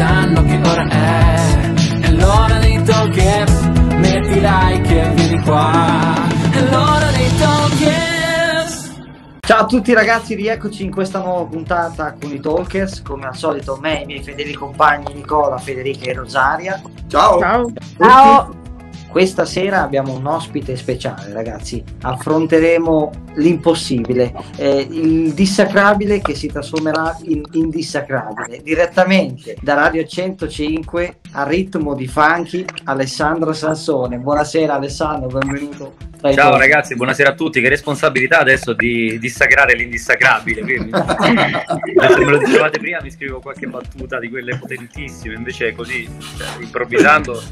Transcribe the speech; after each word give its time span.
sanno 0.00 0.42
che 0.44 0.58
ora 0.64 0.88
è 0.88 1.72
È 2.00 2.10
l'ora 2.12 2.58
dei 2.58 2.82
Talkers 2.82 3.60
Metti 3.98 4.40
like 4.40 5.02
e 5.02 5.10
vieni 5.10 5.42
qua 5.42 6.14
È 6.50 6.60
l'ora 6.70 7.10
dei 7.10 7.36
Talkers 7.36 8.98
Ciao 9.40 9.62
a 9.62 9.66
tutti 9.66 9.92
ragazzi, 9.92 10.34
rieccoci 10.34 10.84
in 10.84 10.92
questa 10.92 11.18
nuova 11.18 11.44
puntata 11.44 12.14
con 12.18 12.32
i 12.32 12.38
Talkers, 12.38 13.02
come 13.02 13.26
al 13.26 13.36
solito 13.36 13.76
me 13.80 13.98
e 13.98 14.02
i 14.02 14.06
miei 14.06 14.22
fedeli 14.22 14.54
compagni 14.54 15.12
Nicola, 15.12 15.58
Federica 15.58 16.08
e 16.08 16.14
Rosaria. 16.14 16.80
Ciao! 17.08 17.40
Ciao! 17.40 17.72
Ciao! 17.98 18.69
Questa 19.10 19.44
sera 19.44 19.82
abbiamo 19.82 20.14
un 20.14 20.24
ospite 20.24 20.76
speciale, 20.76 21.32
ragazzi. 21.32 21.82
Affronteremo 22.02 23.10
l'impossibile, 23.34 24.32
eh, 24.56 24.86
il 24.88 25.34
dissacrabile 25.34 26.20
che 26.20 26.36
si 26.36 26.46
trasformerà 26.46 27.18
in 27.22 27.42
indissacrabile. 27.50 28.60
Direttamente 28.62 29.56
da 29.62 29.74
Radio 29.74 30.06
105 30.06 31.18
a 31.32 31.42
ritmo 31.42 31.96
di 31.96 32.06
funky, 32.06 32.64
Alessandro 32.84 33.52
Sansone. 33.52 34.18
Buonasera 34.18 34.74
Alessandro, 34.74 35.26
benvenuto. 35.26 35.94
Ciao 36.32 36.56
ragazzi, 36.56 36.94
buonasera 36.94 37.30
a 37.30 37.34
tutti. 37.34 37.60
Che 37.60 37.68
responsabilità 37.68 38.38
adesso 38.38 38.74
di 38.74 39.18
dissacrare 39.18 39.74
l'indissacrabile. 39.74 40.64
Se 40.64 40.84
me 42.24 42.30
lo 42.30 42.38
dicevate 42.38 42.78
prima 42.78 43.00
mi 43.02 43.10
scrivo 43.10 43.40
qualche 43.40 43.66
battuta 43.66 44.20
di 44.20 44.28
quelle 44.28 44.56
potentissime, 44.56 45.34
invece 45.34 45.74
così, 45.74 46.08
cioè, 46.36 46.62
improvvisando 46.62 47.42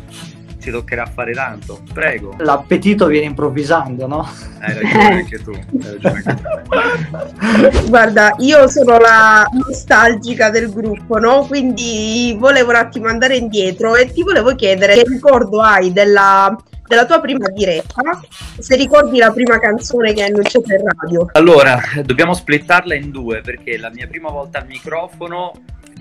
ci 0.61 0.71
toccherà 0.71 1.07
fare 1.07 1.33
tanto. 1.33 1.81
Prego. 1.93 2.35
L'appetito 2.39 3.07
viene 3.07 3.27
improvvisando, 3.27 4.07
no? 4.07 4.29
Hai 4.59 4.75
ragione 4.75 5.15
anche 5.15 5.43
tu. 5.43 5.53
Hai 5.53 5.99
ragione 6.01 6.23
anche 6.27 7.71
tu. 7.81 7.89
Guarda, 7.89 8.35
io 8.39 8.69
sono 8.69 8.99
la 8.99 9.47
nostalgica 9.53 10.51
del 10.51 10.71
gruppo, 10.73 11.19
no? 11.19 11.47
Quindi 11.47 12.37
volevo 12.39 12.71
un 12.71 12.77
attimo 12.77 13.09
andare 13.09 13.37
indietro 13.37 13.95
e 13.95 14.13
ti 14.13 14.23
volevo 14.23 14.55
chiedere 14.55 14.95
che 14.95 15.05
ricordo 15.07 15.61
hai 15.61 15.93
della 15.93 16.57
della 16.89 17.05
tua 17.05 17.21
prima 17.21 17.49
diretta, 17.51 18.19
se 18.59 18.75
ricordi 18.75 19.19
la 19.19 19.31
prima 19.31 19.59
canzone 19.59 20.15
che 20.15 20.23
hai 20.23 20.31
annunciato 20.31 20.73
in 20.73 20.83
radio. 20.83 21.29
Allora, 21.33 21.79
dobbiamo 22.03 22.33
splittarla 22.33 22.95
in 22.95 23.11
due 23.11 23.43
perché 23.43 23.77
la 23.77 23.91
mia 23.91 24.07
prima 24.07 24.31
volta 24.31 24.59
al 24.59 24.67
microfono 24.67 25.53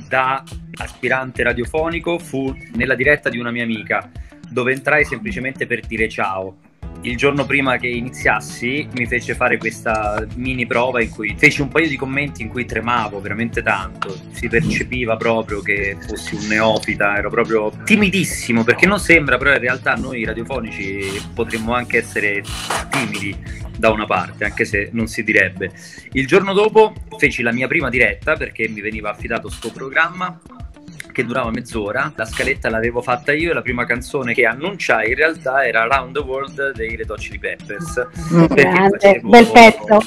da 0.08 0.42
aspirante 0.80 1.44
radiofonico 1.44 2.18
fu 2.18 2.56
nella 2.76 2.96
diretta 2.96 3.30
di 3.30 3.38
una 3.38 3.52
mia 3.52 3.64
amica 3.64 4.10
dove 4.50 4.74
entrai 4.74 5.06
semplicemente 5.06 5.66
per 5.66 5.82
dire 5.86 6.08
ciao. 6.10 6.58
Il 7.02 7.16
giorno 7.16 7.46
prima 7.46 7.78
che 7.78 7.88
iniziassi 7.88 8.88
mi 8.96 9.06
fece 9.06 9.36
fare 9.36 9.58
questa 9.58 10.26
mini 10.36 10.66
prova 10.66 11.02
in 11.02 11.12
cui 11.12 11.36
feci 11.38 11.62
un 11.62 11.68
paio 11.68 11.88
di 11.88 11.96
commenti 11.96 12.42
in 12.42 12.50
cui 12.50 12.66
tremavo 12.66 13.22
veramente 13.22 13.62
tanto, 13.62 14.20
si 14.32 14.48
percepiva 14.48 15.16
proprio 15.16 15.62
che 15.62 15.96
fossi 16.08 16.36
un 16.36 16.48
neofita, 16.48 17.16
ero 17.16 17.30
proprio 17.30 17.72
timidissimo 17.84 18.64
perché 18.64 18.88
non 18.88 19.00
sembra, 19.00 19.38
però 19.38 19.54
in 19.54 19.60
realtà 19.60 19.94
noi 19.94 20.26
radiofonici 20.26 21.22
potremmo 21.36 21.74
anche 21.74 22.00
essere 22.00 22.44
timidi 22.90 23.36
da 23.78 23.92
una 23.92 24.06
parte, 24.06 24.44
anche 24.44 24.66
se 24.66 24.90
non 24.92 25.08
si 25.08 25.24
direbbe. 25.24 25.72
Il 26.14 26.26
giorno 26.26 26.54
dopo 26.54 26.94
feci 27.20 27.44
la 27.44 27.54
mia 27.54 27.68
prima 27.68 27.90
diretta 27.90 28.36
perché 28.36 28.68
mi 28.68 28.82
veniva 28.82 29.12
affidato 29.12 29.50
sto 29.50 29.72
programma 29.72 30.40
che 31.18 31.26
durava 31.26 31.50
mezz'ora. 31.50 32.14
La 32.16 32.26
scaletta 32.26 32.70
l'avevo 32.70 33.02
fatta 33.02 33.34
io 33.34 33.50
e 33.50 33.54
la 33.56 33.64
prima 33.64 33.86
canzone 33.86 34.36
che 34.36 34.46
annunciai 34.46 35.10
in 35.10 35.16
realtà 35.16 35.66
era 35.66 35.82
Around 35.82 36.14
the 36.14 36.20
World 36.20 36.74
dei 36.74 36.96
Red 36.96 37.10
Hot 37.10 37.20
Chili 37.20 37.40
Peppers. 37.40 38.08
Mm. 38.32 38.46
Facevo, 38.46 39.30
bel 39.30 39.48
pezzo. 39.48 40.00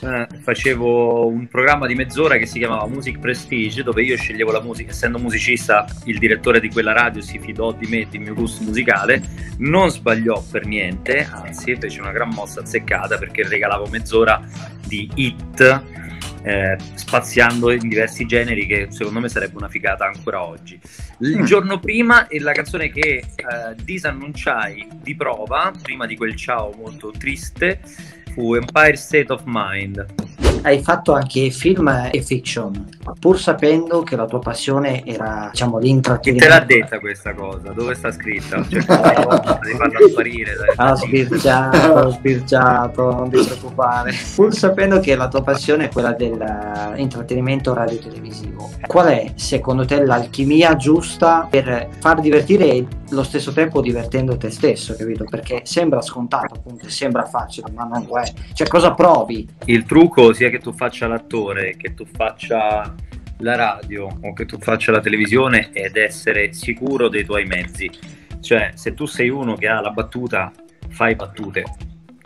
Eh, 0.00 0.28
facevo 0.42 1.26
un 1.26 1.48
programma 1.48 1.86
di 1.86 1.94
mezz'ora 1.94 2.36
che 2.36 2.44
si 2.44 2.58
chiamava 2.58 2.86
Music 2.86 3.18
Prestige 3.18 3.82
dove 3.82 4.02
io 4.02 4.14
sceglievo 4.18 4.52
la 4.52 4.60
musica, 4.60 4.90
essendo 4.90 5.18
musicista 5.18 5.86
il 6.04 6.18
direttore 6.18 6.60
di 6.60 6.68
quella 6.68 6.92
radio 6.92 7.22
si 7.22 7.38
fidò 7.38 7.72
di 7.72 7.86
me 7.86 8.06
del 8.10 8.20
mio 8.20 8.34
gusto 8.34 8.62
musicale, 8.62 9.22
non 9.58 9.90
sbagliò 9.90 10.42
per 10.50 10.66
niente, 10.66 11.26
anzi 11.32 11.74
fece 11.76 12.02
una 12.02 12.12
gran 12.12 12.28
mossa 12.28 12.60
azzeccata 12.60 13.16
perché 13.16 13.48
regalavo 13.48 13.86
mezz'ora 13.86 14.42
di 14.86 15.10
hit 15.14 15.91
eh, 16.42 16.76
spaziando 16.94 17.70
in 17.70 17.88
diversi 17.88 18.26
generi 18.26 18.66
che 18.66 18.88
secondo 18.90 19.20
me 19.20 19.28
sarebbe 19.28 19.56
una 19.56 19.68
figata 19.68 20.04
ancora 20.04 20.44
oggi. 20.44 20.78
Il 21.20 21.40
mm. 21.40 21.44
giorno 21.44 21.78
prima 21.78 22.26
e 22.26 22.40
la 22.40 22.52
canzone 22.52 22.90
che 22.90 23.00
eh, 23.00 23.24
disannunciai 23.82 24.88
di 25.02 25.14
prova, 25.14 25.72
prima 25.82 26.06
di 26.06 26.16
quel 26.16 26.36
ciao 26.36 26.72
molto 26.76 27.10
triste, 27.10 27.80
fu 28.32 28.54
Empire 28.54 28.96
State 28.96 29.32
of 29.32 29.42
Mind 29.46 30.51
hai 30.62 30.80
fatto 30.82 31.12
anche 31.12 31.50
film 31.50 32.08
e 32.10 32.22
fiction, 32.22 32.88
pur 33.18 33.38
sapendo 33.38 34.02
che 34.02 34.16
la 34.16 34.26
tua 34.26 34.38
passione 34.38 35.04
era, 35.04 35.48
diciamo, 35.50 35.78
l'intrattenimento. 35.78 36.46
Chi 36.46 36.52
te 36.52 36.58
l'ha 36.60 36.64
detta 36.64 36.98
questa 36.98 37.34
cosa? 37.34 37.70
Dove 37.72 37.94
sta 37.94 38.12
scritta? 38.12 38.64
Cioè, 38.68 38.80
devi 39.62 39.76
farla 39.76 39.98
sparire. 40.08 40.52
Ho 40.76 40.94
sbirciato, 40.94 41.92
ho 41.92 42.10
sbirciato, 42.10 43.10
non 43.10 43.30
ti 43.30 43.42
preoccupare. 43.44 44.12
Pur 44.34 44.54
sapendo 44.54 45.00
che 45.00 45.16
la 45.16 45.28
tua 45.28 45.42
passione 45.42 45.86
è 45.86 45.88
quella 45.90 46.12
dell'intrattenimento 46.12 47.74
radio-televisivo, 47.74 48.70
qual 48.86 49.06
è, 49.08 49.32
secondo 49.34 49.84
te, 49.84 50.04
l'alchimia 50.04 50.76
giusta 50.76 51.46
per 51.50 51.88
far 51.98 52.20
divertire 52.20 53.00
allo 53.12 53.22
stesso 53.22 53.52
tempo 53.52 53.80
divertendo 53.80 54.36
te 54.36 54.50
stesso, 54.50 54.96
capito? 54.96 55.24
Perché 55.24 55.60
sembra 55.64 56.00
scontato, 56.00 56.54
appunto, 56.54 56.88
sembra 56.88 57.24
facile, 57.26 57.70
ma 57.72 57.84
non 57.84 58.04
lo 58.06 58.18
è. 58.18 58.24
Cioè, 58.54 58.66
cosa 58.66 58.94
provi? 58.94 59.46
Il 59.66 59.84
trucco 59.84 60.32
sia 60.32 60.50
che 60.50 60.58
tu 60.58 60.72
faccia 60.72 61.06
l'attore, 61.06 61.76
che 61.76 61.94
tu 61.94 62.06
faccia 62.06 62.94
la 63.38 63.56
radio 63.56 64.18
o 64.20 64.32
che 64.32 64.46
tu 64.46 64.58
faccia 64.58 64.92
la 64.92 65.00
televisione 65.00 65.70
ed 65.72 65.96
essere 65.96 66.52
sicuro 66.52 67.08
dei 67.08 67.24
tuoi 67.24 67.44
mezzi. 67.44 67.90
Cioè, 68.40 68.72
se 68.74 68.94
tu 68.94 69.06
sei 69.06 69.28
uno 69.28 69.54
che 69.54 69.68
ha 69.68 69.80
la 69.80 69.90
battuta, 69.90 70.50
fai 70.88 71.14
battute, 71.14 71.64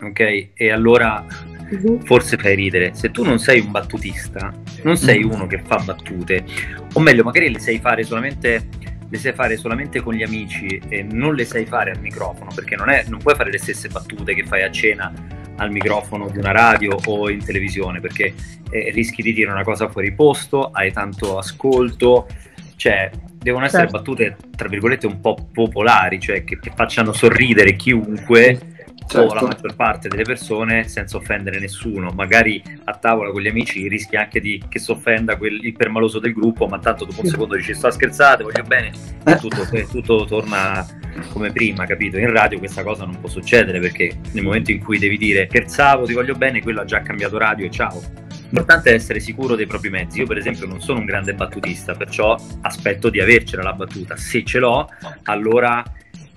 ok? 0.01 0.49
E 0.53 0.71
allora 0.71 1.23
mhm. 1.69 2.03
forse 2.05 2.37
fai 2.37 2.55
ridere. 2.55 2.93
Se 2.93 3.11
tu 3.11 3.23
non 3.23 3.39
sei 3.39 3.59
un 3.59 3.71
battutista, 3.71 4.53
non 4.83 4.95
sei 4.95 5.23
mhm. 5.23 5.31
uno 5.31 5.47
che 5.47 5.61
fa 5.63 5.77
battute, 5.77 6.45
o 6.93 6.99
meglio, 6.99 7.23
magari 7.23 7.51
le 7.51 7.59
sai 7.59 7.79
fare 7.79 8.03
solamente 8.03 8.69
le 9.09 9.17
sai 9.17 9.33
fare 9.33 9.57
solamente 9.57 10.01
con 10.01 10.13
gli 10.13 10.23
amici 10.23 10.81
e 10.89 11.03
non 11.03 11.33
le 11.35 11.45
sai 11.45 11.65
fare 11.65 11.91
al 11.91 11.99
microfono, 11.99 12.51
perché 12.53 12.75
non, 12.75 12.89
è, 12.89 13.05
non 13.07 13.19
puoi 13.19 13.35
fare 13.35 13.51
le 13.51 13.57
stesse 13.57 13.87
battute 13.87 14.33
che 14.33 14.43
fai 14.43 14.63
a 14.63 14.71
cena 14.71 15.11
al 15.57 15.71
microfono 15.71 16.29
di 16.29 16.37
una 16.37 16.51
radio 16.51 16.97
o 17.05 17.29
in 17.29 17.43
televisione 17.43 17.99
perché 17.99 18.33
eh, 18.69 18.91
rischi 18.91 19.21
di 19.21 19.33
dire 19.33 19.51
una 19.51 19.63
cosa 19.63 19.89
fuori 19.89 20.13
posto, 20.13 20.69
hai 20.71 20.91
tanto 20.91 21.37
ascolto, 21.37 22.27
cioè 22.75 23.09
devono 23.37 23.65
essere 23.65 23.83
certo. 23.83 23.97
battute 23.97 24.37
tra 24.55 24.67
virgolette 24.67 25.07
un 25.07 25.19
po' 25.19 25.47
popolari, 25.51 26.19
cioè 26.19 26.43
che, 26.43 26.59
che 26.59 26.71
facciano 26.75 27.13
sorridere 27.13 27.75
chiunque 27.75 28.75
certo. 29.07 29.31
o 29.31 29.33
la 29.33 29.41
maggior 29.41 29.75
parte 29.75 30.07
delle 30.07 30.23
persone 30.23 30.87
senza 30.87 31.17
offendere 31.17 31.59
nessuno. 31.59 32.11
Magari 32.11 32.61
a 32.83 32.93
tavola 32.93 33.31
con 33.31 33.41
gli 33.41 33.47
amici 33.47 33.87
rischi 33.87 34.15
anche 34.15 34.39
di 34.39 34.61
che 34.67 34.79
si 34.79 34.91
offenda 34.91 35.37
quel, 35.37 35.63
il 35.63 35.73
permaloso 35.73 36.19
del 36.19 36.33
gruppo, 36.33 36.67
ma 36.67 36.79
tanto 36.79 37.05
dopo 37.05 37.21
un 37.21 37.27
secondo 37.27 37.55
dici 37.55 37.73
sto 37.73 37.89
scherzate, 37.89 38.43
voglio 38.43 38.63
bene, 38.63 38.91
e 39.23 39.31
eh. 39.31 39.35
tutto, 39.37 39.67
e 39.71 39.87
tutto 39.87 40.25
torna 40.25 40.85
come 41.31 41.51
prima, 41.51 41.85
capito? 41.85 42.17
In 42.17 42.31
radio 42.31 42.59
questa 42.59 42.83
cosa 42.83 43.05
non 43.05 43.19
può 43.19 43.29
succedere 43.29 43.79
perché 43.79 44.19
nel 44.31 44.43
momento 44.43 44.71
in 44.71 44.83
cui 44.83 44.99
devi 44.99 45.17
dire 45.17 45.47
scherzavo, 45.49 46.05
ti 46.05 46.13
voglio 46.13 46.35
bene, 46.35 46.61
quello 46.61 46.81
ha 46.81 46.85
già 46.85 47.01
cambiato 47.01 47.37
radio 47.37 47.65
e 47.65 47.71
ciao. 47.71 48.25
L'importante 48.49 48.91
è 48.91 48.93
essere 48.93 49.19
sicuro 49.19 49.55
dei 49.55 49.65
propri 49.65 49.89
mezzi. 49.89 50.19
Io, 50.19 50.25
per 50.25 50.37
esempio, 50.37 50.65
non 50.67 50.79
sono 50.79 50.99
un 50.99 51.05
grande 51.05 51.33
battutista, 51.33 51.93
perciò 51.95 52.37
aspetto 52.61 53.09
di 53.09 53.19
avercela 53.19 53.61
la 53.61 53.73
battuta. 53.73 54.15
Se 54.15 54.43
ce 54.45 54.59
l'ho, 54.59 54.89
allora 55.23 55.83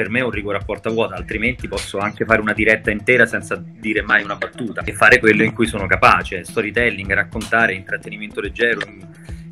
per 0.01 0.09
me 0.09 0.21
è 0.21 0.23
un 0.23 0.31
rigore 0.31 0.57
a 0.57 0.63
porta 0.65 0.89
vuota, 0.89 1.15
altrimenti 1.15 1.69
posso 1.69 1.99
anche 1.99 2.25
fare 2.25 2.41
una 2.41 2.55
diretta 2.55 2.91
intera 2.91 3.27
senza 3.27 3.63
dire 3.63 4.01
mai 4.01 4.25
una 4.25 4.37
battuta 4.37 4.83
e 4.83 4.95
fare 4.95 5.19
quello 5.19 5.43
in 5.43 5.53
cui 5.53 5.67
sono 5.67 5.87
capace, 5.87 6.43
storytelling, 6.43 7.13
raccontare, 7.13 7.75
intrattenimento 7.75 8.41
leggero, 8.41 8.81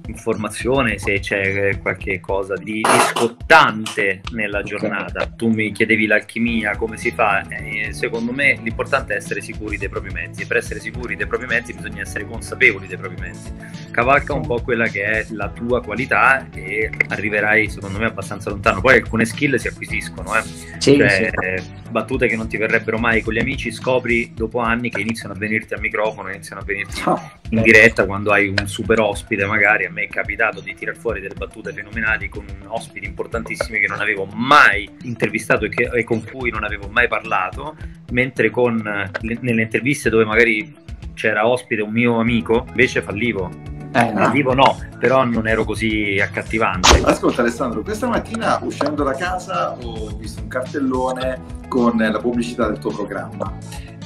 informazione 0.08 0.98
se 0.98 1.20
c'è 1.20 1.78
qualche 1.78 2.20
cosa 2.20 2.54
di, 2.54 2.80
di 2.80 2.98
scottante 3.10 4.22
nella 4.32 4.62
giornata. 4.62 5.26
Tu 5.26 5.48
mi 5.48 5.72
chiedevi 5.72 6.06
l'alchimia, 6.06 6.76
come 6.76 6.96
si 6.96 7.10
fa? 7.10 7.46
Eh, 7.48 7.92
secondo 7.92 8.32
me 8.32 8.58
l'importante 8.62 9.14
è 9.14 9.16
essere 9.16 9.40
sicuri 9.40 9.76
dei 9.76 9.88
propri 9.88 10.10
mezzi 10.12 10.42
e 10.42 10.46
per 10.46 10.56
essere 10.56 10.80
sicuri 10.80 11.16
dei 11.16 11.26
propri 11.26 11.46
mezzi 11.46 11.72
bisogna 11.72 12.02
essere 12.02 12.26
consapevoli 12.26 12.86
dei 12.86 12.96
propri 12.96 13.20
mezzi. 13.20 13.52
Cavalca 13.90 14.32
un 14.32 14.46
po' 14.46 14.60
quella 14.62 14.88
che 14.88 15.04
è 15.04 15.26
la 15.30 15.48
tua 15.48 15.82
qualità 15.82 16.48
e 16.54 16.90
arriverai 17.08 17.68
secondo 17.68 17.98
me 17.98 18.06
abbastanza 18.06 18.50
lontano. 18.50 18.80
Poi 18.80 18.96
alcune 18.96 19.24
skill 19.24 19.56
si 19.56 19.68
acquisiscono, 19.68 20.36
eh? 20.36 20.42
sì, 20.78 20.96
cioè, 20.96 21.30
sì. 21.58 21.90
battute 21.90 22.26
che 22.28 22.36
non 22.36 22.48
ti 22.48 22.56
verrebbero 22.56 22.98
mai 22.98 23.22
con 23.22 23.34
gli 23.34 23.38
amici, 23.38 23.70
scopri 23.70 24.32
dopo 24.34 24.60
anni 24.60 24.90
che 24.90 25.00
iniziano 25.00 25.34
a 25.34 25.36
venirti 25.36 25.74
al 25.74 25.80
microfono, 25.80 26.30
iniziano 26.30 26.62
a 26.62 26.64
venirti 26.64 27.02
oh, 27.04 27.20
in 27.50 27.62
diretta 27.62 28.04
quando 28.04 28.32
hai 28.32 28.48
un 28.48 28.66
super 28.66 29.00
ospite 29.00 29.46
magari. 29.46 29.86
A 29.86 29.90
me 29.90 30.04
è 30.04 30.08
capitato 30.08 30.60
di 30.60 30.74
tirar 30.74 30.96
fuori 30.96 31.20
delle 31.20 31.34
battute 31.34 31.72
fenomenali 31.72 32.28
con 32.28 32.44
ospiti 32.66 33.06
importantissimi 33.06 33.78
che 33.80 33.86
non 33.86 34.00
avevo 34.00 34.26
mai 34.26 34.88
intervistato 35.02 35.64
e, 35.64 35.68
che, 35.68 35.90
e 35.92 36.04
con 36.04 36.22
cui 36.24 36.50
non 36.50 36.64
avevo 36.64 36.88
mai 36.88 37.08
parlato, 37.08 37.76
mentre 38.10 38.50
con 38.50 38.76
le, 39.20 39.38
nelle 39.40 39.62
interviste 39.62 40.10
dove 40.10 40.24
magari 40.24 40.74
c'era 41.14 41.46
ospite 41.46 41.82
un 41.82 41.92
mio 41.92 42.18
amico, 42.20 42.64
invece 42.68 43.02
fallivo 43.02 43.50
Eh, 43.92 44.12
no. 44.12 44.30
Vivo 44.30 44.52
no, 44.52 44.78
però 44.98 45.24
non 45.24 45.48
ero 45.48 45.64
così 45.64 46.18
accattivante. 46.20 47.00
Ascolta 47.02 47.40
Alessandro, 47.40 47.82
questa 47.82 48.06
mattina 48.06 48.60
uscendo 48.62 49.02
da 49.02 49.14
casa 49.14 49.72
ho 49.72 50.14
visto 50.16 50.42
un 50.42 50.48
cartellone 50.48 51.40
con 51.68 51.96
la 51.96 52.18
pubblicità 52.18 52.66
del 52.68 52.78
tuo 52.78 52.90
programma 52.90 53.56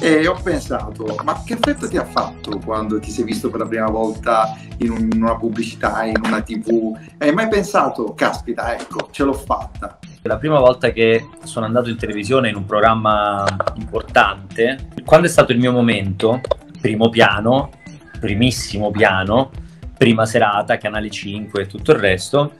e 0.01 0.27
ho 0.27 0.37
pensato, 0.43 1.17
ma 1.25 1.43
che 1.45 1.55
effetto 1.55 1.89
ti 1.89 1.97
ha 1.97 2.05
fatto 2.05 2.59
quando 2.65 2.99
ti 2.99 3.11
sei 3.11 3.25
visto 3.25 3.51
per 3.51 3.61
la 3.61 3.67
prima 3.67 3.87
volta 3.89 4.57
in 4.79 4.91
un- 4.91 5.09
in 5.13 5.23
una 5.23 5.37
pubblicità, 5.37 6.05
in 6.05 6.21
una 6.25 6.41
tv? 6.43 6.97
Hai 7.19 7.33
mai 7.33 7.49
pensato, 7.49 8.13
caspita, 8.15 8.75
ecco, 8.75 9.09
ce 9.11 9.25
l'ho 9.25 9.33
fatta? 9.33 9.99
La 10.23 10.39
prima 10.39 10.59
volta 10.59 10.91
che 10.91 11.29
sono 11.45 11.67
andato 11.67 11.89
in 11.89 11.97
televisione 11.97 12.49
in 12.49 12.57
un 12.57 12.65
programma 12.65 13.45
importante, 13.75 14.89
quando 15.05 15.27
è 15.27 15.31
stato 15.31 15.53
il 15.53 15.59
mio 15.59 15.73
momento, 15.73 16.41
primo 16.81 17.09
piano, 17.09 17.71
primissimo 18.19 18.91
piano, 18.91 19.51
prima 19.97 20.27
serata, 20.27 20.79
canale 20.79 21.11
5 21.11 21.63
e 21.63 21.67
tutto 21.67 21.93
il 21.93 21.99
resto, 21.99 22.53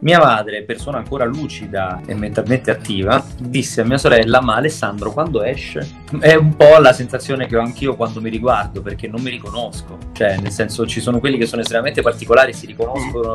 mia 0.00 0.18
madre, 0.18 0.62
persona 0.62 0.98
ancora 0.98 1.24
lucida 1.24 2.00
e 2.06 2.14
mentalmente 2.14 2.70
attiva, 2.70 3.24
disse 3.38 3.80
a 3.80 3.84
mia 3.84 3.98
sorella: 3.98 4.40
Ma 4.40 4.56
Alessandro, 4.56 5.12
quando 5.12 5.42
esce? 5.42 5.88
È 6.18 6.34
un 6.34 6.56
po' 6.56 6.78
la 6.78 6.92
sensazione 6.92 7.46
che 7.46 7.56
ho 7.56 7.60
anch'io 7.60 7.96
quando 7.96 8.20
mi 8.20 8.30
riguardo, 8.30 8.80
perché 8.80 9.08
non 9.08 9.20
mi 9.20 9.30
riconosco. 9.30 9.98
Cioè, 10.12 10.38
nel 10.38 10.52
senso, 10.52 10.86
ci 10.86 11.00
sono 11.00 11.20
quelli 11.20 11.38
che 11.38 11.46
sono 11.46 11.60
estremamente 11.62 12.02
particolari, 12.02 12.52
si 12.52 12.74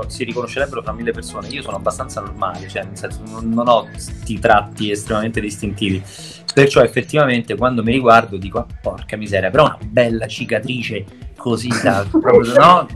si 0.07 0.23
riconoscerebbero 0.23 0.81
fra 0.81 0.94
mille 0.94 1.12
persone. 1.12 1.47
Io 1.50 1.62
sono 1.62 1.77
abbastanza 1.77 2.21
normale, 2.21 2.68
cioè, 2.68 2.83
nel 2.83 2.97
senso, 2.97 3.21
non, 3.27 3.50
non 3.50 3.68
ho 3.68 3.88
questi 3.89 4.39
tratti 4.39 4.91
estremamente 4.91 5.39
distintivi. 5.39 6.01
Perciò, 6.53 6.81
effettivamente, 6.81 7.56
quando 7.56 7.83
mi 7.83 7.91
riguardo, 7.91 8.38
dico: 8.38 8.59
"Ah, 8.59 8.65
Porca 8.81 9.18
miseria, 9.18 9.50
però 9.50 9.65
una 9.65 9.77
bella 9.81 10.25
cicatrice 10.27 11.06
così 11.45 11.68
da, 11.83 12.03
proprio, 12.09 12.53
no? 12.56 12.88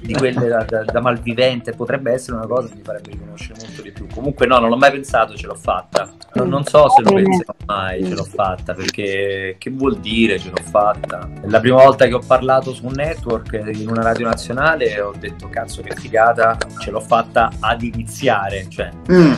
di 0.00 0.12
quelle 0.12 0.46
da, 0.46 0.62
da- 0.64 0.84
da 0.84 1.00
malvivente 1.00 1.72
potrebbe 1.72 2.12
essere 2.12 2.36
una 2.36 2.46
cosa 2.46 2.68
che 2.68 2.74
mi 2.74 2.82
farebbe 2.82 3.12
riconoscere 3.12 3.58
molto 3.64 3.80
di 3.80 3.92
più 3.92 4.06
comunque 4.12 4.44
no 4.46 4.58
non 4.58 4.68
l'ho 4.68 4.76
mai 4.76 4.90
pensato 4.90 5.34
ce 5.34 5.46
l'ho 5.46 5.54
fatta 5.54 6.12
non, 6.34 6.48
non 6.50 6.64
so 6.64 6.90
se 6.90 7.00
lo 7.02 7.12
Bene. 7.14 7.22
penserò 7.22 7.54
mai 7.64 8.04
ce 8.04 8.14
l'ho 8.14 8.24
fatta 8.24 8.74
perché 8.74 9.56
che 9.58 9.70
vuol 9.70 9.96
dire 10.00 10.38
ce 10.38 10.50
l'ho 10.50 10.62
fatta 10.62 11.26
la 11.44 11.60
prima 11.60 11.82
volta 11.82 12.06
che 12.06 12.12
ho 12.12 12.22
parlato 12.26 12.74
su 12.74 12.84
un 12.84 12.92
network 12.94 13.58
in 13.72 13.88
una 13.88 14.02
radio 14.02 14.26
nazionale 14.26 15.00
ho 15.00 15.14
detto 15.18 15.48
cazzo 15.48 15.80
che 15.80 15.94
figata 15.96 16.58
ce 16.80 16.90
l'ho 16.90 17.00
fatta 17.00 17.50
ad 17.58 17.82
iniziare 17.82 18.66
cioè 18.68 18.90
Mm. 19.10 19.32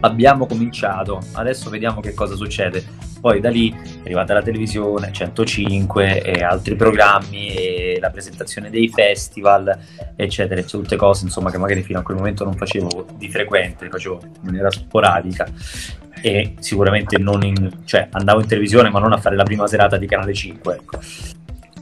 abbiamo 0.00 0.46
cominciato 0.46 1.20
adesso 1.32 1.68
vediamo 1.70 2.00
che 2.00 2.14
cosa 2.14 2.34
succede 2.36 2.84
poi 3.20 3.40
da 3.40 3.50
lì 3.50 3.70
è 3.72 4.00
arrivata 4.04 4.32
la 4.32 4.42
televisione 4.42 5.10
105 5.12 6.22
e 6.22 6.42
altri 6.44 6.76
programmi 6.76 7.48
la 8.00 8.10
presentazione 8.10 8.70
dei 8.70 8.88
festival 8.88 9.78
eccetera 10.16 10.62
tutte 10.62 10.96
cose 10.96 11.24
insomma 11.24 11.50
che 11.50 11.58
magari 11.58 11.82
fino 11.82 11.98
a 11.98 12.02
quel 12.02 12.16
momento 12.16 12.44
non 12.44 12.54
facevo 12.54 13.06
di 13.16 13.30
frequente 13.30 13.88
facevo 13.88 14.20
in 14.22 14.40
maniera 14.42 14.70
sporadica 14.70 15.46
e 16.20 16.54
sicuramente 16.58 17.18
non 17.18 17.42
in 17.44 17.82
cioè 17.84 18.08
andavo 18.10 18.40
in 18.40 18.46
televisione 18.46 18.90
ma 18.90 18.98
non 18.98 19.12
a 19.12 19.18
fare 19.18 19.36
la 19.36 19.44
prima 19.44 19.66
serata 19.66 19.96
di 19.96 20.06
canale 20.06 20.34
5 20.34 20.74
ecco. 20.74 20.98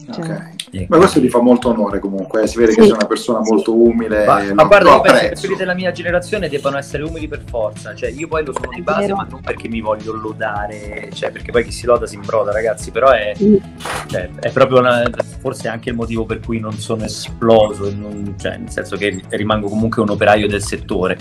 Ok. 0.08 0.54
E- 0.72 0.86
Ma 0.88 0.98
questo 0.98 1.20
ti 1.20 1.28
fa 1.28 1.40
molto 1.40 1.70
onore 1.70 1.98
comunque, 1.98 2.42
eh, 2.42 2.46
si 2.46 2.58
vede 2.58 2.74
che 2.74 2.82
Sì. 2.82 2.88
sei 2.88 2.96
una 2.96 3.06
persona 3.06 3.40
molto 3.40 3.74
umile. 3.74 4.24
Ma, 4.24 4.42
ma 4.54 4.64
guarda, 4.64 4.90
io 4.90 5.00
penso 5.00 5.20
che 5.26 5.34
quelli 5.40 5.56
della 5.56 5.74
mia 5.74 5.90
generazione 5.92 6.48
debbano 6.48 6.76
essere 6.76 7.02
umili 7.02 7.28
per 7.28 7.42
forza. 7.48 7.94
Cioè, 7.94 8.10
io 8.10 8.28
poi 8.28 8.44
lo 8.44 8.52
sono 8.52 8.70
di 8.74 8.82
base, 8.82 9.12
ma 9.14 9.26
non 9.28 9.40
perché 9.40 9.68
mi 9.68 9.80
voglio 9.80 10.12
lodare, 10.12 11.08
cioè, 11.12 11.30
perché 11.30 11.50
poi 11.50 11.64
chi 11.64 11.72
si 11.72 11.86
loda 11.86 12.06
si 12.06 12.14
imbroda, 12.16 12.52
ragazzi. 12.52 12.90
Però 12.90 13.10
è, 13.10 13.32
Sì. 13.34 13.60
cioè, 14.06 14.28
è 14.40 14.50
proprio 14.52 14.78
una, 14.78 15.02
forse 15.40 15.68
anche 15.68 15.90
il 15.90 15.96
motivo 15.96 16.24
per 16.24 16.40
cui 16.40 16.60
non 16.60 16.72
sono 16.72 17.04
esploso, 17.04 17.92
non- 17.94 18.34
cioè, 18.38 18.56
nel 18.56 18.70
senso 18.70 18.96
che 18.96 19.20
rimango 19.30 19.68
comunque 19.68 20.02
un 20.02 20.10
operaio 20.10 20.46
del 20.46 20.62
settore. 20.62 21.16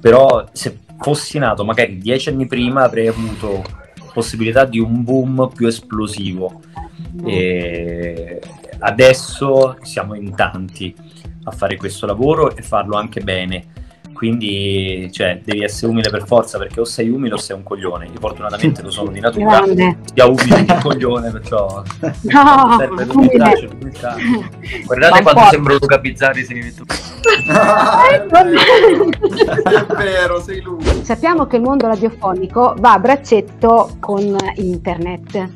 Però 0.00 0.44
se 0.52 0.78
fossi 0.98 1.38
nato 1.38 1.64
magari 1.64 1.98
dieci 1.98 2.28
anni 2.30 2.46
prima 2.46 2.82
avrei 2.84 3.06
avuto 3.06 3.62
possibilità 4.12 4.64
di 4.64 4.78
un 4.78 5.04
boom 5.04 5.50
più 5.54 5.66
esplosivo. 5.66 6.60
E 7.24 8.40
adesso 8.80 9.76
siamo 9.82 10.14
in 10.14 10.34
tanti 10.34 10.94
a 11.44 11.50
fare 11.50 11.76
questo 11.76 12.06
lavoro 12.06 12.54
e 12.56 12.62
farlo 12.62 12.96
anche 12.96 13.20
bene. 13.20 13.64
Quindi, 14.16 15.10
cioè, 15.12 15.42
devi 15.44 15.62
essere 15.62 15.92
umile 15.92 16.08
per 16.08 16.24
forza 16.26 16.56
perché 16.56 16.80
o 16.80 16.84
sei 16.86 17.10
umile 17.10 17.34
o 17.34 17.36
sei 17.36 17.54
un 17.54 17.62
coglione. 17.62 18.06
Io 18.06 18.18
fortunatamente 18.18 18.80
lo 18.80 18.90
sono 18.90 19.10
di 19.10 19.20
natura, 19.20 19.60
Grande. 19.60 19.98
sia 20.14 20.24
umile 20.26 20.64
che 20.64 20.72
un 20.72 20.80
coglione, 20.80 21.30
perciò 21.30 21.82
No, 22.00 22.76
serve 22.78 23.04
umile. 23.12 23.68
l'umiltà. 23.68 24.16
Guardate 24.86 25.12
Ma 25.12 25.20
quando 25.20 25.40
poi- 25.42 25.50
sembro 25.50 25.76
Luca 25.78 25.98
Bizzarri 25.98 26.44
se 26.44 26.54
mi 26.54 26.60
metto 26.62 26.84
Ah, 27.50 28.08
è, 28.08 28.26
vabbè. 28.26 28.50
vero, 28.50 29.08
è 29.86 29.94
vero, 29.96 30.40
sei 30.40 30.62
lui. 30.62 30.82
Sappiamo 31.02 31.46
che 31.46 31.56
il 31.56 31.62
mondo 31.62 31.86
radiofonico 31.86 32.74
va 32.78 32.94
a 32.94 32.98
braccetto 32.98 33.96
con 34.00 34.34
internet. 34.54 35.50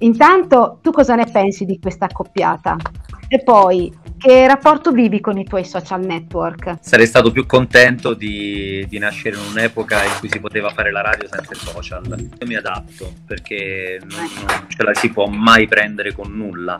Intanto, 0.00 0.78
tu 0.82 0.90
cosa 0.92 1.14
ne 1.14 1.26
pensi 1.30 1.64
di 1.64 1.78
questa 1.78 2.06
accoppiata? 2.06 2.76
E 3.28 3.42
poi, 3.42 3.92
che 4.18 4.46
rapporto 4.46 4.90
vivi 4.90 5.20
con 5.20 5.38
i 5.38 5.44
tuoi 5.44 5.64
social 5.64 6.00
network? 6.04 6.78
Sarei 6.80 7.06
stato 7.06 7.30
più 7.30 7.46
contento 7.46 8.14
di, 8.14 8.84
di 8.88 8.98
nascere 8.98 9.36
in 9.36 9.42
un'epoca 9.52 10.02
in 10.02 10.10
cui 10.18 10.28
si 10.30 10.40
poteva 10.40 10.70
fare 10.70 10.90
la 10.90 11.02
radio 11.02 11.28
senza 11.28 11.52
i 11.52 11.56
social. 11.56 12.04
Io 12.08 12.46
mi 12.46 12.56
adatto 12.56 13.12
perché 13.26 14.00
non, 14.00 14.18
non 14.20 14.64
ce 14.68 14.82
la 14.82 14.94
si 14.94 15.10
può 15.10 15.26
mai 15.26 15.68
prendere 15.68 16.12
con 16.12 16.32
nulla. 16.34 16.76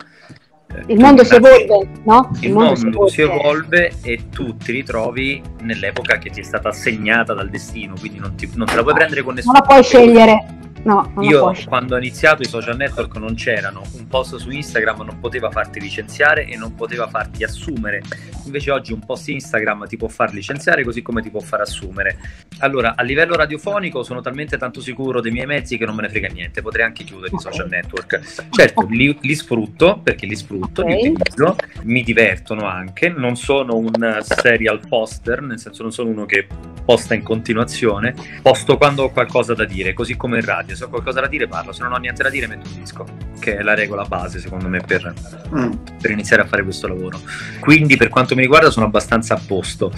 Eh, 0.67 0.83
Il 0.93 0.99
mondo 0.99 1.23
si 1.23 1.35
evolve, 1.35 1.87
no? 2.03 2.31
Il 2.41 2.51
mondo 2.51 3.07
si 3.07 3.21
evolve 3.21 3.93
e 4.01 4.29
tu 4.29 4.57
ti 4.57 4.71
ritrovi 4.71 5.41
nell'epoca 5.61 6.17
che 6.17 6.31
ti 6.31 6.41
è 6.41 6.43
stata 6.43 6.69
assegnata 6.69 7.33
dal 7.33 7.49
destino, 7.49 7.93
quindi 7.99 8.19
non, 8.19 8.35
ti- 8.35 8.49
non 8.55 8.67
te 8.67 8.75
la 8.75 8.81
puoi 8.81 8.93
prendere 8.95 9.21
con 9.21 9.35
Non 9.35 9.35
nessuno. 9.35 9.57
la 9.57 9.61
puoi 9.65 9.83
scegliere. 9.83 10.59
No, 10.83 11.13
Io 11.21 11.53
quando 11.67 11.95
ho 11.95 11.97
iniziato 11.97 12.41
i 12.41 12.47
social 12.47 12.75
network 12.75 13.15
non 13.17 13.35
c'erano, 13.35 13.83
un 13.93 14.07
post 14.07 14.35
su 14.37 14.49
Instagram 14.49 15.01
non 15.01 15.19
poteva 15.19 15.51
farti 15.51 15.79
licenziare 15.79 16.45
e 16.47 16.57
non 16.57 16.73
poteva 16.73 17.07
farti 17.07 17.43
assumere, 17.43 18.01
invece 18.45 18.71
oggi 18.71 18.93
un 18.93 18.99
post 19.05 19.29
Instagram 19.29 19.87
ti 19.87 19.97
può 19.97 20.07
far 20.07 20.33
licenziare 20.33 20.83
così 20.83 21.01
come 21.01 21.21
ti 21.21 21.29
può 21.29 21.39
far 21.39 21.61
assumere. 21.61 22.17
Allora, 22.59 22.95
a 22.95 23.03
livello 23.03 23.35
radiofonico 23.35 24.03
sono 24.03 24.21
talmente 24.21 24.57
tanto 24.57 24.81
sicuro 24.81 25.21
dei 25.21 25.31
miei 25.31 25.45
mezzi 25.45 25.77
che 25.77 25.85
non 25.85 25.95
me 25.95 26.03
ne 26.03 26.09
frega 26.09 26.27
niente, 26.27 26.61
potrei 26.61 26.85
anche 26.85 27.03
chiudere 27.03 27.35
i 27.35 27.39
social 27.39 27.67
network. 27.69 28.19
Certo, 28.49 28.85
li, 28.89 29.17
li 29.21 29.35
sfrutto 29.35 29.99
perché 30.03 30.25
li 30.25 30.35
sfrutto, 30.35 30.83
li 30.85 30.93
Ok. 30.93 30.99
utilizzo, 30.99 31.55
mi 31.83 32.03
divertono 32.03 32.65
anche, 32.67 33.09
non 33.09 33.35
sono 33.35 33.75
un 33.77 34.19
serial 34.21 34.79
poster, 34.87 35.41
nel 35.41 35.59
senso 35.59 35.81
non 35.83 35.91
sono 35.91 36.09
uno 36.09 36.25
che 36.25 36.47
posta 36.83 37.13
in 37.13 37.23
continuazione, 37.23 38.13
posto 38.41 38.77
quando 38.77 39.03
ho 39.03 39.09
qualcosa 39.11 39.53
da 39.53 39.65
dire, 39.65 39.93
così 39.93 40.15
come 40.15 40.39
in 40.39 40.45
radio, 40.45 40.75
se 40.75 40.83
ho 40.85 40.89
qualcosa 40.89 41.21
da 41.21 41.27
dire 41.27 41.47
parlo, 41.47 41.71
se 41.71 41.83
non 41.83 41.93
ho 41.93 41.97
niente 41.97 42.23
da 42.23 42.29
dire 42.29 42.47
metto 42.47 42.67
un 42.69 42.79
disco, 42.79 43.05
che 43.39 43.57
è 43.57 43.61
la 43.61 43.73
regola 43.75 44.03
base 44.03 44.39
secondo 44.39 44.67
me 44.67 44.81
per, 44.81 45.13
Mm. 45.55 45.71
per 46.01 46.11
iniziare 46.11 46.41
a 46.43 46.45
fare 46.45 46.63
questo 46.63 46.87
lavoro. 46.87 47.19
Quindi 47.59 47.97
per 47.97 48.07
quanto 48.09 48.30
mi 48.35 48.41
riguarda 48.41 48.69
sono 48.69 48.85
abbastanza 48.85 49.35
a 49.35 49.41
posto. 49.45 49.91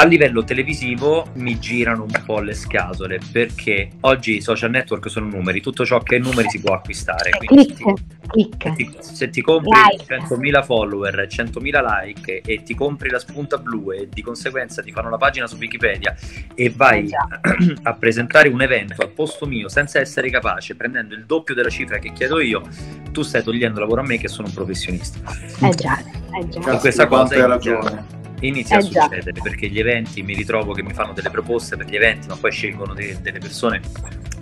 A 0.00 0.04
livello 0.04 0.44
televisivo 0.44 1.26
mi 1.34 1.58
girano 1.58 2.04
un 2.04 2.22
po' 2.24 2.38
le 2.38 2.54
scatole 2.54 3.18
perché 3.32 3.90
oggi 4.02 4.36
i 4.36 4.40
social 4.40 4.70
network 4.70 5.10
sono 5.10 5.26
numeri, 5.26 5.60
tutto 5.60 5.84
ciò 5.84 5.98
che 5.98 6.16
è 6.16 6.18
numeri 6.20 6.48
si 6.48 6.60
può 6.60 6.72
acquistare. 6.72 7.30
Quindi 7.30 7.66
se 7.66 7.74
ti- 7.74 7.84
Clic, 8.28 8.56
clic. 8.58 8.62
se 8.62 8.74
ti, 8.76 8.96
se 9.00 9.30
ti 9.30 9.40
compri 9.42 9.70
Like. 9.90 10.04
100.000 10.04 10.62
follower, 10.62 11.26
100.000 11.28 11.82
like 12.04 12.42
e 12.44 12.62
ti 12.62 12.74
compri 12.76 13.08
la 13.10 13.18
spunta 13.18 13.56
blu 13.58 13.90
e 13.90 14.08
di 14.08 14.22
conseguenza 14.22 14.82
ti 14.82 14.92
fanno 14.92 15.10
la 15.10 15.16
pagina 15.16 15.48
su 15.48 15.56
Wikipedia 15.56 16.14
e 16.54 16.70
vai 16.70 17.00
Eh 17.00 17.06
già. 17.06 17.40
a 17.82 17.94
presentare 17.94 18.48
un 18.50 18.62
evento 18.62 19.02
al 19.02 19.10
posto 19.10 19.46
mio 19.46 19.68
senza 19.68 19.98
essere 19.98 20.30
capace, 20.30 20.76
prendendo 20.76 21.14
il 21.14 21.24
doppio 21.26 21.54
della 21.56 21.70
cifra 21.70 21.98
che 21.98 22.12
chiedo 22.12 22.38
io, 22.38 22.62
tu 23.10 23.22
stai 23.22 23.42
togliendo 23.42 23.80
lavoro 23.80 24.02
a 24.02 24.04
me 24.04 24.16
che 24.18 24.28
sono 24.28 24.46
un 24.46 24.54
professionista. 24.54 25.18
Eh 25.60 25.74
già, 25.74 25.98
eh 26.38 26.48
già. 26.48 26.76
Questa 26.78 27.08
cosa 27.08 27.34
inizia- 27.34 27.46
ragione. 27.48 28.16
Inizia 28.40 28.76
Eh 28.76 28.78
a 28.78 28.88
già. 28.88 29.02
succedere 29.02 29.32
perché 29.42 29.68
gli 29.68 29.78
eventi 29.80 30.22
mi 30.22 30.34
ritrovo 30.34 30.72
che 30.72 30.82
mi 30.82 30.92
fanno 30.92 31.12
delle 31.12 31.30
proposte 31.30 31.76
per 31.76 31.86
gli 31.86 31.96
eventi, 31.96 32.28
ma 32.28 32.36
poi 32.36 32.52
scelgono 32.52 32.94
de- 32.94 33.16
delle 33.20 33.38
persone 33.38 33.80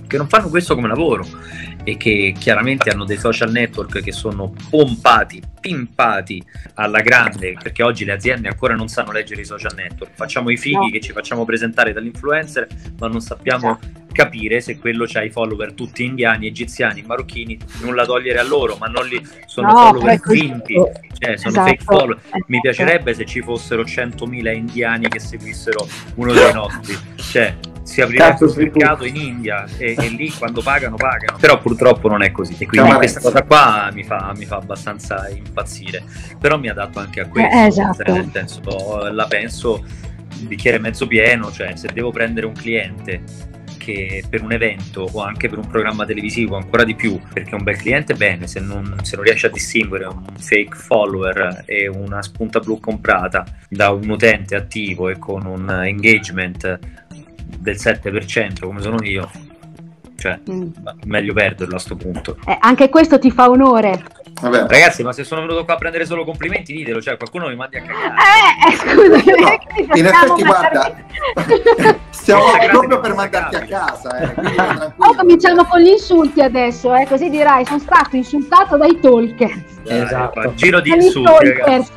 che 0.07 0.17
non 0.17 0.29
fanno 0.29 0.49
questo 0.49 0.75
come 0.75 0.89
lavoro 0.89 1.27
e 1.85 1.97
che 1.97 2.35
chiaramente 2.39 2.91
hanno 2.91 3.05
dei 3.05 3.17
social 3.19 3.51
network 3.51 4.01
che 4.03 4.13
sono 4.13 4.53
pompati, 4.71 5.41
pimpati 5.61 6.43
alla 6.75 7.01
grande, 7.01 7.57
perché 7.63 7.83
oggi 7.83 8.05
le 8.05 8.13
aziende 8.13 8.49
ancora 8.49 8.75
non 8.75 8.89
sanno 8.89 9.13
leggere 9.13 9.43
i 9.43 9.45
social 9.45 9.73
network. 9.75 10.13
Facciamo 10.15 10.51
i 10.51 10.57
fighi 10.57 10.75
No. 10.77 10.91
che 10.91 11.01
ci 11.01 11.13
facciamo 11.13 11.45
presentare 11.45 11.93
dall'influencer, 11.93 12.67
ma 12.99 13.07
non 13.09 13.21
sappiamo 13.21 13.79
capire 14.13 14.61
se 14.63 14.79
quello 14.79 15.05
c'ha 15.07 15.23
i 15.23 15.31
follower 15.31 15.75
tutti 15.75 16.03
indiani, 16.03 16.47
egiziani, 16.47 17.03
marocchini, 17.03 17.59
nulla 17.83 18.05
togliere 18.07 18.39
a 18.39 18.43
loro, 18.45 18.77
ma 18.81 18.87
non 18.87 19.07
li 19.07 19.21
sono 19.47 19.71
No, 19.71 19.77
follower 19.93 20.21
finti, 20.25 20.75
cioè 21.19 21.37
sono 21.37 21.51
Esatto, 21.51 21.69
fake 21.69 21.83
follower. 21.85 22.17
Mi 22.17 22.33
esatto. 22.33 22.61
piacerebbe 22.63 23.15
se 23.15 23.25
ci 23.27 23.43
fossero 23.43 23.83
100.000 23.83 24.55
indiani 24.57 25.09
che 25.09 25.19
seguissero 25.21 25.87
uno 26.15 26.33
dei 26.33 26.51
nostri. 26.55 26.97
Cioè, 27.17 27.55
si 27.87 28.01
aprirebbe 28.01 28.31
Cazzo, 28.31 28.45
un 28.47 28.55
mercato 28.57 29.05
in 29.05 29.15
India 29.17 29.65
e, 29.79 29.95
e 29.97 30.09
lì 30.09 30.29
quando 30.31 30.61
pagano 30.61 30.97
pagano 30.97 31.39
però 31.39 31.59
purtroppo 31.61 32.09
non 32.09 32.23
è 32.23 32.33
così 32.33 32.55
e 32.55 32.67
quindi 32.67 32.89
Camarezza. 32.89 33.21
questa 33.21 33.21
cosa 33.21 33.43
qua 33.45 33.91
mi 33.93 34.03
fa, 34.03 34.33
mi 34.37 34.45
fa 34.45 34.57
abbastanza 34.57 35.29
impazzire 35.29 36.03
però 36.39 36.59
mi 36.59 36.69
adatto 36.69 36.99
anche 36.99 37.21
a 37.21 37.29
questo 37.29 37.57
Eh, 37.57 37.67
esatto. 37.67 38.03
cioè, 38.05 38.13
nel 38.13 38.31
senso 38.33 39.09
la 39.13 39.27
penso 39.27 39.85
bicchiere 40.41 40.79
mezzo 40.81 41.07
pieno 41.07 41.53
cioè 41.53 41.77
se 41.77 41.89
devo 41.95 42.11
prendere 42.11 42.47
un 42.47 42.55
cliente 42.55 43.23
che 43.79 44.25
per 44.29 44.43
un 44.43 44.51
evento 44.51 45.09
o 45.13 45.23
anche 45.23 45.49
per 45.49 45.59
un 45.59 45.69
programma 45.69 46.05
televisivo 46.05 46.57
ancora 46.57 46.83
di 46.83 46.97
più 46.97 47.21
perché 47.33 47.55
un 47.55 47.63
bel 47.63 47.77
cliente 47.77 48.15
bene 48.15 48.49
se 48.49 48.59
non, 48.59 48.97
se 49.03 49.15
non 49.15 49.25
riesce 49.25 49.47
a 49.47 49.51
distinguere 49.51 50.07
un 50.07 50.25
fake 50.37 50.75
follower 50.75 51.63
e 51.67 51.87
una 51.87 52.21
spunta 52.21 52.59
blu 52.59 52.81
comprata 52.81 53.45
da 53.69 53.91
un 53.91 54.09
utente 54.11 54.57
attivo 54.57 55.09
e 55.09 55.19
con 55.19 55.47
un 55.47 55.71
engagement 55.71 56.79
del 57.67 57.77
7% 57.77 58.61
come 58.61 58.81
sono 58.81 58.99
io 59.03 59.29
cioè 60.19 60.39
Mm. 60.51 60.69
meglio 61.05 61.35
perderlo 61.35 61.77
a 61.77 61.79
sto 61.79 61.95
punto. 61.95 62.39
Eh, 62.47 62.57
anche 62.61 62.89
questo 62.89 63.19
ti 63.19 63.31
fa 63.31 63.51
onore. 63.51 64.03
Vabbè, 64.41 64.67
ragazzi 64.67 65.03
ma 65.03 65.13
se 65.13 65.25
sono 65.25 65.43
venuto 65.43 65.65
qua 65.65 65.75
a 65.75 65.77
prendere 65.77 66.05
solo 66.07 66.25
complimenti 66.25 66.73
ditelo 66.75 67.01
cioè 67.01 67.17
qualcuno 67.17 67.49
mi 67.49 67.55
mandi 67.57 67.77
a 67.77 67.83
cagare. 67.83 68.15
Eh, 68.17 68.69
eh, 68.69 68.77
scusa, 68.77 69.57
che 69.59 69.87
in 69.99 70.07
effetti 70.07 70.43
guarda, 70.43 70.95
stiamo 72.11 72.45
Grazie 72.51 72.69
proprio 72.71 73.01
per 73.01 73.15
mandarti 73.15 73.57
a 73.57 73.61
casa, 73.67 74.19
eh, 74.19 74.93
Oh, 74.97 75.15
cominciamo 75.17 75.65
con 75.67 75.81
gli 75.81 75.89
insulti 75.89 76.41
adesso, 76.41 76.95
eh, 76.95 77.07
così 77.07 77.29
dirai, 77.31 77.65
sono 77.67 77.79
stato 77.79 78.17
insultato 78.17 78.77
dai 78.79 78.99
talker. 79.01 79.65
Dai, 79.85 80.03
Esatto. 80.03 80.53
giro 80.55 80.81
di 80.81 80.91
insulti 80.91 81.49
ragazzi. 81.53 81.93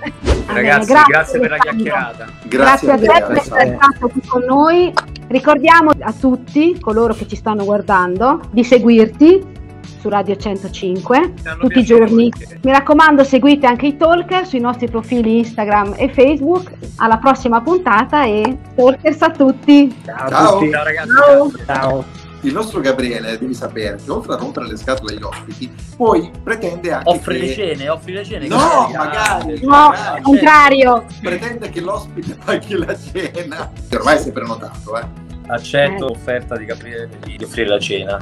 Ragazzi 0.46 0.94
grazie, 1.10 1.40
per 1.40 1.50
la 1.50 1.58
chiacchierata. 1.58 2.26
Grazie 2.44 2.92
a 2.92 2.98
te 2.98 3.06
per 3.06 3.38
essere 3.38 3.78
stato 3.78 4.08
qui 4.10 4.22
con 4.28 4.44
noi. 4.44 4.94
Ricordiamo 5.30 5.92
a 6.02 6.12
tutti 6.14 6.80
coloro 6.80 7.14
che 7.14 7.28
ci 7.28 7.36
stanno 7.36 7.64
guardando 7.64 8.42
di 8.52 8.64
seguirti 8.64 9.58
su 10.00 10.10
Radio 10.10 10.36
105 10.36 11.34
Ci 11.42 11.48
hanno 11.48 11.60
tutti 11.62 11.80
i 11.80 11.84
giorni. 11.84 12.30
perché- 12.36 12.60
Mi 12.64 12.72
raccomando, 12.72 13.24
seguite 13.24 13.68
anche 13.68 13.86
i 13.88 13.96
talker 13.98 14.48
sui 14.48 14.60
nostri 14.60 14.90
profili 14.90 15.38
Instagram 15.40 15.94
e 15.98 16.10
Facebook. 16.10 16.72
Alla 16.98 17.18
prossima 17.18 17.62
puntata 17.62 18.24
e 18.26 18.58
talkers 18.76 19.22
a 19.22 19.30
tutti. 19.30 19.96
Ciao 20.04 20.16
a 20.26 20.30
Ciao. 20.30 20.54
tutti. 20.58 20.72
ciao 20.72 20.84
ragazzi 20.84 21.10
Ciao. 21.10 21.52
Ciao. 21.66 22.06
Il 22.44 22.54
nostro 22.54 22.80
Gabriele, 22.80 23.38
devi 23.38 23.54
sapere, 23.54 23.98
che 24.02 24.10
oltre 24.10 24.34
a 24.34 24.38
rompere 24.38 24.68
le 24.70 24.78
scatole 24.78 25.14
agli 25.14 25.22
ospiti, 25.24 25.70
poi 25.98 26.32
pretende 26.42 26.94
anche 26.94 27.10
offri 27.10 27.38
che... 27.38 27.46
le 27.48 27.54
cene 27.54 27.90
offri 27.90 28.14
le 28.14 28.24
cene 28.24 28.48
No, 28.48 28.88
che- 28.90 28.98
magari. 28.98 29.60
No, 29.62 29.68
Magari. 29.70 30.08
al 30.18 30.22
contrario. 30.22 31.06
pretende 31.22 31.70
che 31.70 31.82
l'ospite 31.82 32.38
paghi 32.42 32.78
la 32.78 32.96
cena. 32.98 33.70
Che 33.90 33.96
ormai 33.98 34.18
sei 34.20 34.32
prenotato, 34.32 34.98
eh. 34.98 35.19
Accetto 35.50 36.06
Eh. 36.06 36.08
l'offerta 36.10 36.58
di 36.58 36.66
Gabriele 36.66 37.10
di 37.24 37.44
offrire 37.44 37.70
la 37.70 37.80
cena 37.80 38.20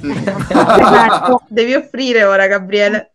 Esatto. 0.00 1.42
Devi 1.48 1.74
offrire 1.74 2.22
ora, 2.24 2.46
Gabriele. 2.46 3.10